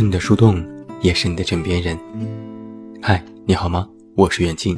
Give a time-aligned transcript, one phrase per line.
[0.00, 0.64] 是你的树洞，
[1.02, 1.94] 也是你的枕边人。
[3.02, 3.86] 嗨，你好吗？
[4.14, 4.74] 我是远近。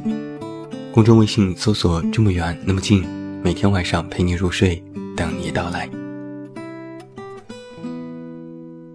[0.91, 3.05] 公众微信搜索“这么远那么近”，
[3.41, 4.83] 每天晚上陪你入睡，
[5.15, 5.89] 等你到来。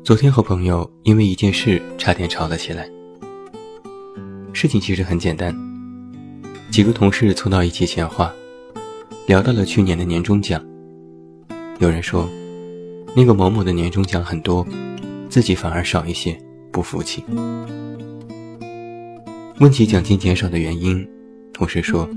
[0.05, 2.87] 昨天和朋友因为一件事差点吵了起来。
[4.53, 5.57] 事情其实很简单，
[6.71, 8.31] 几个同事凑到一起闲话，
[9.27, 10.63] 聊到了去年的年终奖。
[11.79, 12.29] 有人说，
[13.17, 14.63] 那个某某的年终奖很多。
[15.29, 16.39] 自己反而少一些，
[16.73, 17.23] 不服气。
[19.61, 21.07] 问起奖金减少的原因，
[21.53, 22.09] 同事说：“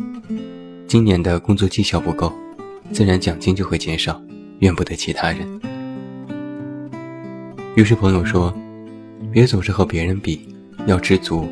[0.87, 2.31] 今年的工作绩效不够，
[2.91, 4.21] 自然奖金就会减少，
[4.59, 5.59] 怨不得其他人。”
[7.75, 8.53] 于是朋友说
[9.31, 10.47] ：“别总是和别人比，
[10.87, 11.47] 要知足，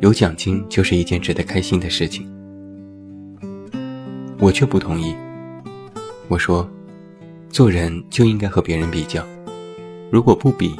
[0.00, 2.30] 有奖金就是一件值得开心的事情。”
[4.38, 5.14] 我却不同意。
[6.28, 6.68] 我说
[7.50, 9.24] ：“做人就应该和别人比较。”
[10.10, 10.74] 如果不比，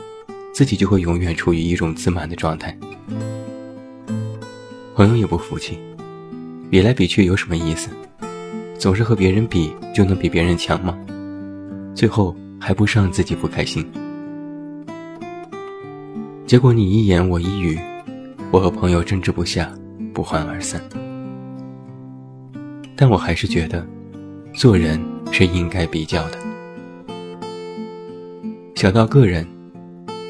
[0.55, 2.75] 自己就会永远处于一种自满的状态。
[4.95, 5.77] 朋友也不服气，
[6.71, 7.91] 比来比去有什么意思？
[8.79, 10.97] 总是和别人比就能比别人强吗？
[11.93, 13.85] 最后还不是让自己不开心？
[16.47, 17.77] 结果你一言我一语，
[18.53, 19.75] 我和朋友争执不下，
[20.13, 20.81] 不欢而散。
[22.95, 23.85] 但我还是觉得，
[24.55, 26.39] 做人是应该比较的。
[28.77, 29.45] 小到个人，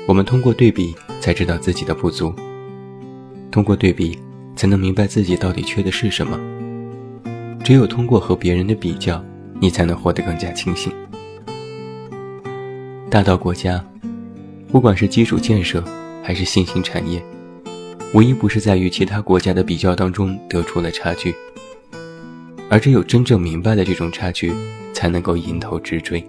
[0.06, 2.34] 我们通过对比才知道自己的不足，
[3.50, 4.18] 通过对比
[4.54, 6.38] 才能明白自己到底缺的是什么。
[7.64, 9.24] 只有通过和别人的比较，
[9.58, 10.92] 你才能活得更加清醒。
[13.08, 13.82] 大到国家，
[14.68, 15.82] 不管是基础建设
[16.22, 17.24] 还是新兴产业，
[18.12, 21.34] 无一不是在与其他国家的比较当中得出了差距，
[22.68, 24.52] 而只有真正明白了这种差距，
[24.92, 26.22] 才能够迎头直追。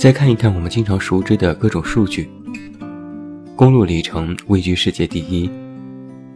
[0.00, 2.26] 再看一看我们经常熟知的各种数据：
[3.54, 5.50] 公路里程位居世界第一，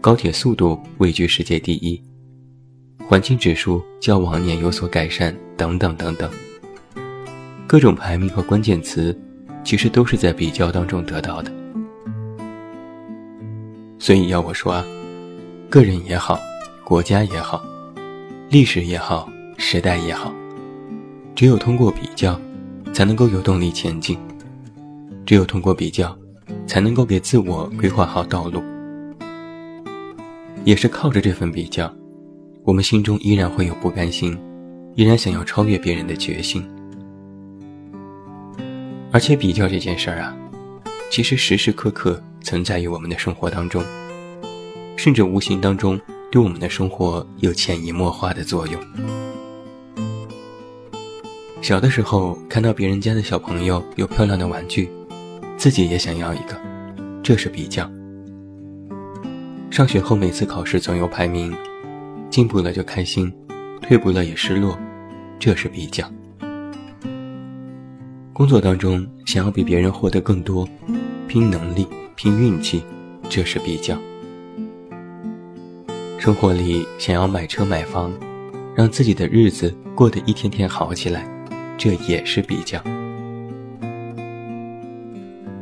[0.02, 1.98] 高铁速度位居世界第一，
[3.06, 6.30] 环境指数较往年有所改善，等等等等。
[7.66, 9.19] 各种排名和关键词，
[9.64, 11.50] 其实都是在比较当中得到的。
[13.98, 14.84] 所以要我说啊，
[15.70, 16.38] 个人也好，
[16.84, 17.64] 国家也好，
[18.50, 19.26] 历史也好，
[19.56, 20.34] 时代也好，
[21.34, 22.38] 只有通过比较。
[22.94, 24.16] 才能够有动力前进，
[25.27, 26.16] 只有通过比较，
[26.65, 28.62] 才能够给自我规划好道路。
[30.65, 31.93] 也是靠着这份比较，
[32.62, 34.38] 我们心中依然会有不甘心，
[34.94, 36.65] 依然想要超越别人的决心。
[39.10, 40.37] 而且比较这件事儿啊，
[41.10, 43.83] 其实时时刻刻存在于我们的生活当中，
[44.97, 46.00] 甚至无形当中
[46.31, 48.81] 对我们的生活有潜移默化的作用。
[51.64, 54.86] 小的时候看到别人家的小朋友有漂亮的玩具，
[55.56, 56.60] 自己也想要一个，
[57.22, 57.91] 这是比较。
[59.70, 61.56] 上学后每次考试总有排名，
[62.28, 63.32] 进步了就开心，
[63.80, 64.78] 退步了也失落，
[65.38, 66.04] 这是比较。
[68.34, 70.69] 工作当中想要比别人获得更多，
[71.26, 72.84] 拼能力拼运气，
[73.30, 73.98] 这是比较。
[76.19, 78.12] 生活里想要买车买房，
[78.74, 81.26] 让自己的日子过得一天天好起来。
[81.76, 82.80] 这也是比较。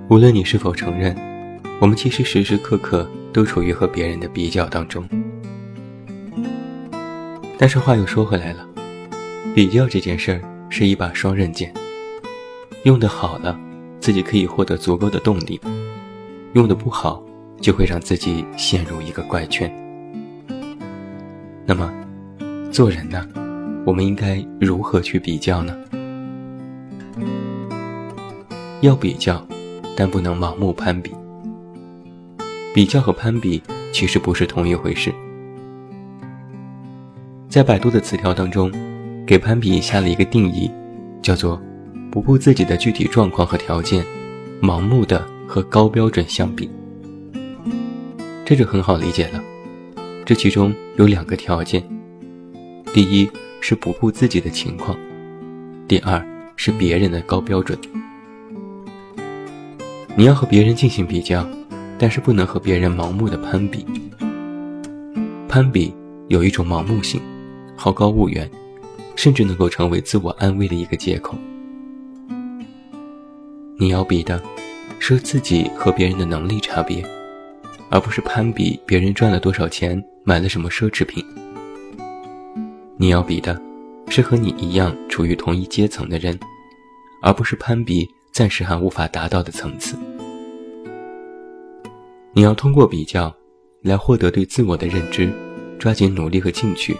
[0.08, 1.16] 无论你是否承认，
[1.80, 5.08] 我们其实时时刻刻都处于和别人的比较当中。
[7.58, 8.66] 但是话又说回来了，
[9.54, 11.72] 比较这件事儿是一把双刃剑，
[12.82, 13.58] 用的好了，
[14.00, 15.58] 自己可以获得足够的动力；
[16.52, 17.22] 用的不好，
[17.60, 19.72] 就会让自己陷入一个怪圈。
[21.64, 21.90] 那么，
[22.70, 23.26] 做人呢，
[23.86, 25.74] 我们应该如何去比较呢？
[28.82, 29.46] 要比较，
[29.96, 31.12] 但不能盲目攀比。
[32.74, 33.62] 比较和攀比
[33.92, 35.12] 其实不是同一回事。
[37.48, 38.72] 在百度的词条当中，
[39.24, 40.68] 给攀比下了一个定义，
[41.22, 41.62] 叫做
[42.10, 44.04] 不顾自己的具体状况和条件，
[44.60, 46.68] 盲目的和高标准相比。
[48.44, 49.40] 这就很好理解了，
[50.24, 51.80] 这其中有两个条件：
[52.92, 53.30] 第一
[53.60, 54.98] 是不顾自己的情况，
[55.86, 56.20] 第二
[56.56, 57.78] 是别人的高标准。
[60.14, 61.46] 你要和别人进行比较，
[61.98, 63.86] 但是不能和别人盲目的攀比。
[65.48, 65.94] 攀比
[66.28, 67.18] 有一种盲目性，
[67.74, 68.48] 好高骛远，
[69.16, 71.34] 甚至能够成为自我安慰的一个借口。
[73.78, 74.40] 你要比的，
[74.98, 77.02] 是自己和别人的能力差别，
[77.88, 81.24] 而不是攀比别人赚了多少钱，买了什么奢侈品。
[82.98, 83.58] 你要比的，
[84.08, 86.38] 是和你一样处于同一阶层的人，
[87.22, 88.06] 而不是攀比。
[88.32, 89.94] 暂时还无法达到的层次。
[92.32, 93.34] 你要通过比较，
[93.82, 95.30] 来获得对自我的认知，
[95.78, 96.96] 抓紧努力和进取，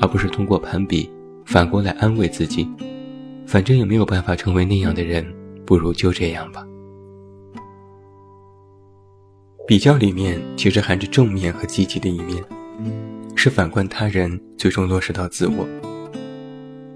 [0.00, 1.08] 而不是通过攀比，
[1.44, 2.68] 反过来安慰自己，
[3.46, 5.24] 反正也没有办法成为那样的人，
[5.64, 6.66] 不如就这样吧。
[9.64, 12.44] 比较里面其实含着正面和积极的一面，
[13.36, 15.64] 是反观他人，最终落实到自我；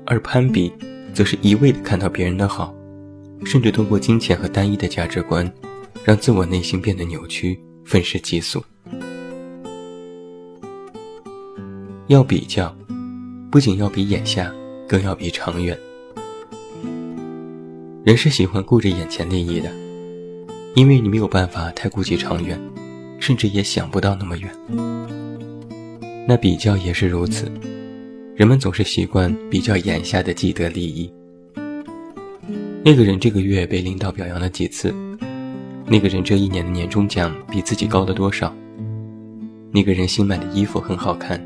[0.04, 0.72] 而攀比，
[1.14, 2.74] 则是一味的看到别人的好，
[3.44, 5.50] 甚至通过金钱和单一的价值观，
[6.04, 8.62] 让自我内心变得扭曲，愤世嫉俗。
[12.08, 12.74] 要比较，
[13.50, 14.52] 不仅要比眼下，
[14.88, 15.78] 更要比长远。
[18.04, 19.70] 人是喜欢顾着眼前利益的。
[20.76, 22.56] 因为你没有办法太顾及长远，
[23.18, 24.48] 甚至也想不到那么远。
[26.28, 27.50] 那比较也是如此，
[28.36, 31.12] 人们总是习惯比较眼下的既得利益。
[32.82, 34.94] 那个人这个月被领导表扬了几次？
[35.86, 38.54] 那个人这一年的年终奖比自己高了多少？
[39.70, 41.38] 那个人新买的衣服很好看，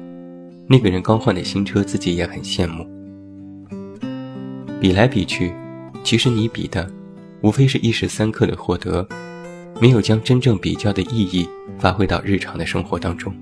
[0.68, 2.86] 那个人刚换的新车自己也很羡慕。
[4.80, 5.52] 比来比去，
[6.04, 6.88] 其实你比的。
[7.40, 9.06] 无非是一时三刻的获得，
[9.78, 11.46] 没有将真正比较的意义
[11.78, 13.34] 发挥到日常的生活当中。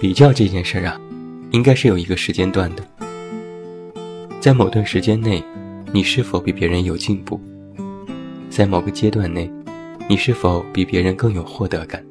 [0.00, 1.00] 比较这件事儿啊，
[1.52, 2.84] 应该是有一个时间段的，
[4.44, 5.42] 在某段时间内，
[5.90, 7.40] 你是否比别人有进步？
[8.50, 9.50] 在某个阶段内，
[10.06, 12.04] 你是否比别人更有获得感？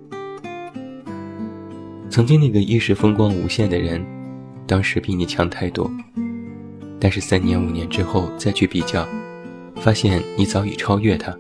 [2.10, 4.04] 曾经那个一时风光无限的人，
[4.66, 5.88] 当时比你强太多。
[7.00, 9.08] 但是三年五年之后再去比较，
[9.76, 11.38] 发现你早已超越他，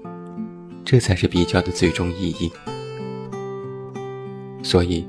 [0.85, 2.51] 这才是比较的最终意义。
[4.61, 5.07] 所以，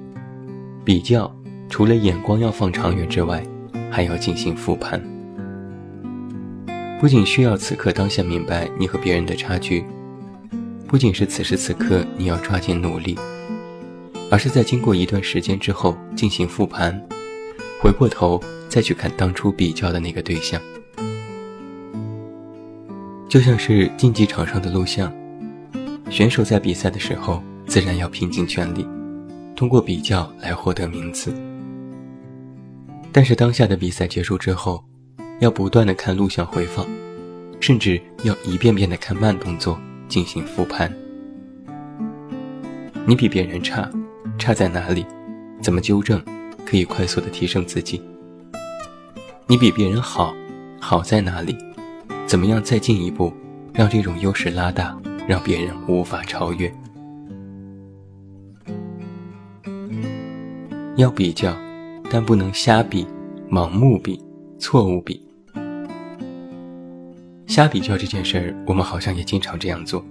[0.83, 1.31] 比较
[1.69, 3.47] 除了眼光要放长远之外，
[3.91, 4.99] 还要进行复盘。
[7.05, 9.85] 不仅需要此刻当下明白你和别人的差距，
[10.87, 13.15] 不仅是此时此刻你要抓紧努力，
[14.31, 16.99] 而是在经过一段时间之后进行复盘，
[17.79, 18.43] 回过头。
[18.71, 20.59] 再去看当初比较的那个对象，
[23.29, 25.13] 就像是竞技场上的录像，
[26.09, 28.89] 选手在比赛的时候自然要拼尽全力，
[29.55, 31.35] 通过比较来获得名次。
[33.13, 34.83] 但是当下的比赛结束之后，
[35.45, 36.87] 要不断的看录像回放，
[37.61, 40.91] 甚至要一遍遍的看慢动作进行复盘。
[43.07, 43.87] 你比别人差，
[44.39, 45.05] 差在哪里？
[45.61, 46.19] 怎么纠正？
[46.65, 48.01] 可以快速的提升自己。
[49.47, 50.35] 你比别人好，
[50.81, 51.55] 好在哪里？
[52.25, 53.31] 怎么样再进一步，
[53.75, 54.99] 让这种优势拉大，
[55.29, 56.75] 让别人无法超越？
[60.97, 61.55] 要比较，
[62.11, 63.07] 但不能瞎比、
[63.51, 64.19] 盲目比、
[64.59, 65.23] 错误比。
[67.47, 70.05] 瞎比较这件事儿，我们好像也经常这样做。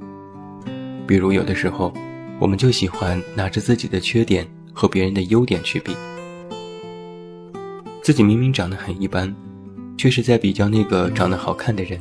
[1.05, 1.93] 比如有的时候，
[2.39, 5.95] 我们就喜欢拿着自己的缺点和别人的优点去比。
[8.01, 9.33] 自己明明长得很一般，
[9.97, 11.99] 却是在比较那个长得好看的人，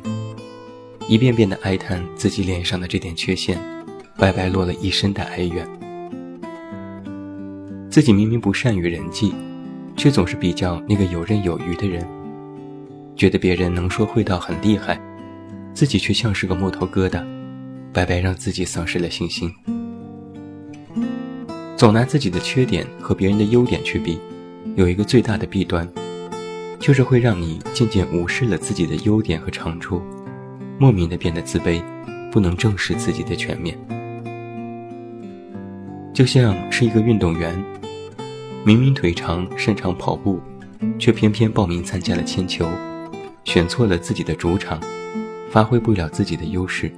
[1.07, 3.57] 一遍遍的哀叹自己脸上的这点缺陷，
[4.17, 5.67] 白白落了一身的哀怨。
[7.89, 9.33] 自己明明不善于人际，
[9.97, 12.05] 却总是比较那个游刃有余的人，
[13.15, 14.99] 觉得别人能说会道很厉害，
[15.73, 17.25] 自己却像是个木头疙瘩，
[17.91, 19.53] 白白让自己丧失了信心。
[21.75, 24.19] 总拿自己的缺点和别人的优点去比。
[24.75, 25.87] 有一个最大的弊端，
[26.79, 30.01] 就是会让你渐渐无视了自己的优点和长处，
[30.79, 31.83] 莫名的变得自卑，
[32.31, 33.77] 不能正视自己的全面。
[36.13, 37.53] 就像是一个运动员，
[38.65, 40.39] 明明腿长擅长跑步，
[40.97, 42.67] 却偏偏报名参加了铅球，
[43.43, 44.79] 选错了自己的主场，
[45.53, 46.91] 发挥不了自己的优势，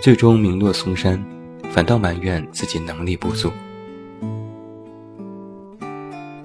[0.00, 1.20] 最终名落孙山，
[1.72, 3.50] 反倒埋怨自己能力不足。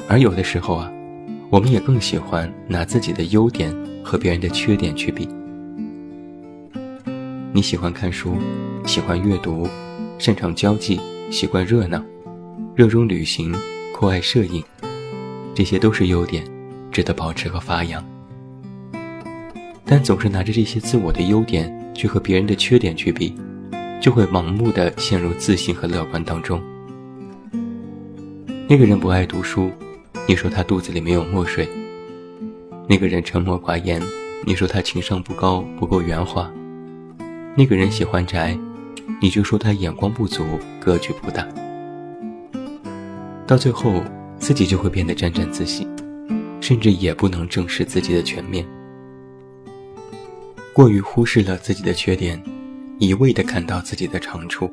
[0.09, 0.91] 而有的时候啊，
[1.51, 3.71] 我们也更喜欢拿自己的优点
[4.03, 5.29] 和别人的缺点去比。
[7.53, 8.35] 你喜欢看书，
[8.83, 9.69] 喜欢阅读，
[10.17, 10.99] 擅长交际，
[11.29, 12.03] 习惯热闹，
[12.73, 13.53] 热衷旅行，
[13.93, 14.63] 酷爱摄影，
[15.53, 16.43] 这些都是优点，
[16.91, 18.03] 值得保持和发扬。
[19.87, 23.33] 但总是拿着这些自我的优点去和别人的缺点去比，
[24.01, 26.61] 就会盲目的陷入自信和乐观当中。
[28.67, 29.71] 那个人不爱读书。
[30.29, 31.65] 你说他肚子里没有墨水，
[32.85, 34.01] 那个人沉默寡言；
[34.45, 36.51] 你说他情商不高，不够圆滑。
[37.55, 38.59] 那个人喜欢宅，
[39.21, 40.43] 你就说他眼光不足，
[40.81, 41.47] 格局不大。
[43.47, 44.03] 到最后，
[44.37, 45.87] 自己就会变得沾沾自喜，
[46.59, 48.67] 甚至也不能正视自己的全面。
[50.77, 52.39] 过于忽视了自己的缺点，
[52.99, 54.71] 一味的看到自己的长处，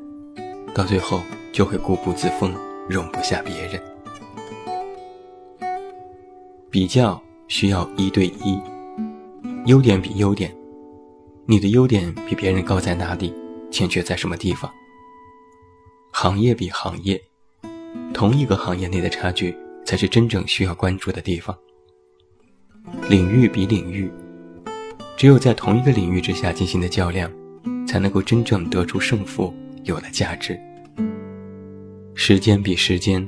[0.71, 1.19] 到最后
[1.51, 2.53] 就会固步自封，
[2.87, 3.81] 容不下别人。
[6.69, 8.61] 比较需要一对一，
[9.65, 10.55] 优点比优点，
[11.47, 13.33] 你的优点比别人高在哪里，
[13.71, 14.71] 欠缺在什么地方？
[16.11, 17.19] 行业比行业，
[18.13, 21.57] 同一个行业内的差距才是真正需要关注的地方。
[23.09, 24.07] 领域比领域。
[25.17, 27.31] 只有在同一个领域之下进行的较量，
[27.87, 29.53] 才能够真正得出胜负，
[29.83, 30.59] 有了价值。
[32.13, 33.25] 时间比时间，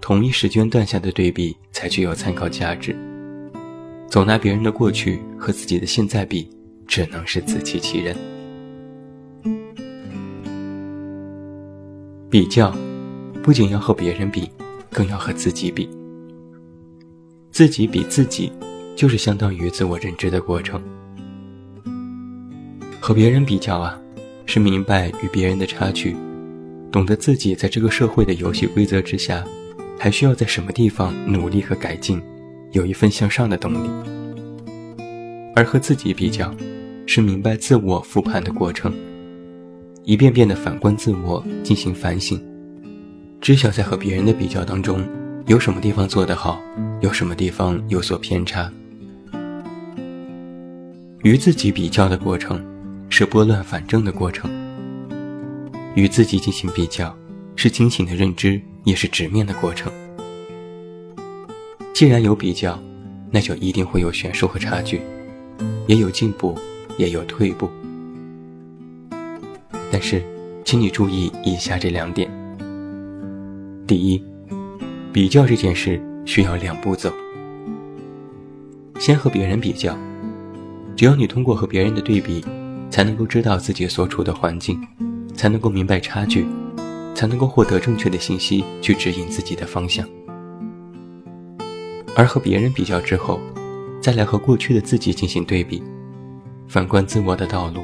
[0.00, 2.94] 同一时间段下的对比才具有参考价值。
[4.08, 6.50] 总拿别人的过去和自己的现在比，
[6.86, 8.14] 只能是自欺欺人。
[12.28, 12.76] 比较，
[13.42, 14.50] 不仅要和别人比，
[14.90, 15.88] 更要和自己比。
[17.50, 18.52] 自己比自己。
[18.96, 20.82] 就是相当于自我认知的过程。
[23.00, 23.98] 和别人比较啊，
[24.46, 26.14] 是明白与别人的差距，
[26.92, 29.44] 懂得自己在这个社会的游戏规则之下，
[29.98, 32.20] 还需要在什么地方努力和改进，
[32.72, 33.88] 有一份向上的动力。
[35.56, 36.54] 而和自己比较，
[37.06, 38.92] 是明白自我复盘的过程，
[40.04, 42.40] 一遍遍的反观自我进行反省，
[43.40, 45.02] 知晓在和别人的比较当中，
[45.46, 46.60] 有什么地方做得好，
[47.00, 48.70] 有什么地方有所偏差。
[51.22, 52.64] 与自己比较的过程，
[53.10, 54.50] 是拨乱反正的过程。
[55.94, 57.14] 与自己进行比较，
[57.56, 59.92] 是清醒的认知，也是直面的过程。
[61.92, 62.82] 既然有比较，
[63.30, 65.02] 那就一定会有悬殊和差距，
[65.86, 66.58] 也有进步，
[66.96, 67.68] 也有退步。
[69.92, 70.24] 但是，
[70.64, 72.30] 请你注意以下这两点：
[73.86, 74.24] 第一，
[75.12, 77.12] 比较这件事需要两步走，
[78.98, 79.94] 先和别人比较。
[81.00, 82.44] 只有你通过和别人的对比，
[82.90, 84.78] 才能够知道自己所处的环境，
[85.34, 86.44] 才能够明白差距，
[87.14, 90.06] 才能够获得正确的信息去指引自己的方向。
[92.14, 93.40] 而和别人比较之后，
[93.98, 95.82] 再来和过去的自己进行对比，
[96.68, 97.80] 反观自我的道路，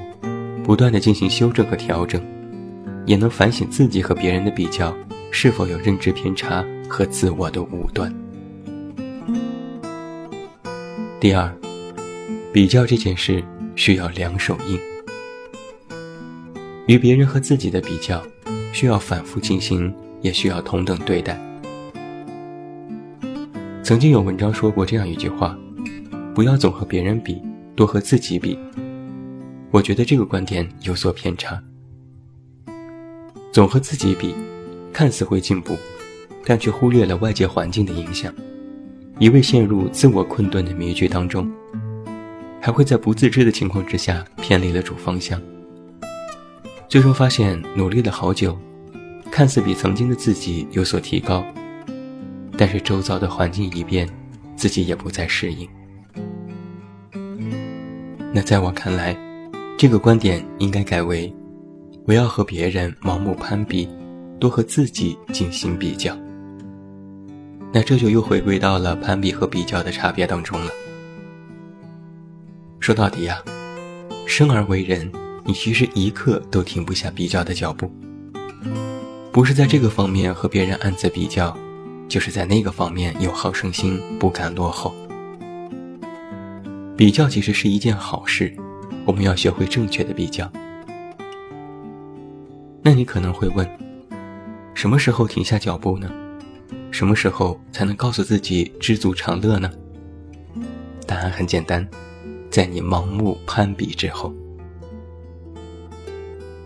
[0.62, 2.20] 不断的进行修正和调整，
[3.06, 4.94] 也能反省自己和别人的比较
[5.30, 8.14] 是否有认知偏差和自我的武断。
[11.18, 11.50] 第二。
[12.56, 13.44] 比较这件事
[13.74, 14.80] 需要两手硬，
[16.86, 18.26] 与别人和自己的比较，
[18.72, 21.38] 需要反复进行，也需要同等对待。
[23.82, 25.54] 曾经有文章说过这样一句话：
[26.34, 27.42] 不要总和别人比，
[27.74, 28.58] 多和自己比。
[29.70, 31.62] 我觉得这个观点有所偏差。
[33.52, 34.34] 总和自己比，
[34.94, 35.76] 看似会进步，
[36.46, 38.32] 但却忽略了外界环境的影响，
[39.18, 41.46] 一味陷入自我困顿的迷局当中。
[42.60, 45.40] 还会在不自知的情况之下偏离了主方向，
[46.88, 48.58] 最终发现努力了好久，
[49.30, 51.44] 看似比曾经的自己有所提高，
[52.56, 54.08] 但是周遭的环境一变，
[54.56, 55.68] 自己也不再适应。
[58.32, 59.16] 那在我看来，
[59.78, 61.32] 这个观点应该改为：
[62.04, 63.88] 不要和别人盲目攀比，
[64.38, 66.16] 多和自己进行比较。
[67.72, 70.70] 那这就又回归到了攀比和比较的差别当中了。
[72.86, 73.42] 说到底呀，
[74.28, 75.10] 生而为人，
[75.44, 77.90] 你其实一刻都停不下比较的脚步。
[79.32, 81.52] 不是在这个方面和别人暗自比较，
[82.08, 84.94] 就是在那个方面有好胜心，不敢落后。
[86.96, 88.56] 比较其实是一件好事，
[89.04, 90.48] 我们要学会正确的比较。
[92.82, 93.68] 那你可能会问，
[94.74, 96.08] 什么时候停下脚步呢？
[96.92, 99.68] 什么时候才能告诉自己知足常乐呢？
[101.04, 101.84] 答案很简单。
[102.56, 104.32] 在你盲目攀比之后，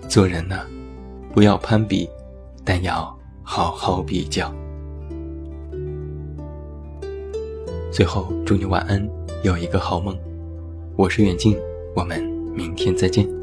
[0.09, 0.64] 做人呢，
[1.32, 2.09] 不要攀比，
[2.64, 4.54] 但要好好比较。
[7.90, 9.04] 最后，祝你晚安，
[9.42, 10.16] 有一个好梦。
[10.94, 11.59] 我是远近，
[11.97, 12.23] 我们
[12.54, 13.39] 明天再见。